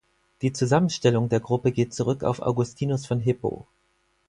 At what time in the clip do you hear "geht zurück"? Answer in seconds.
1.71-2.23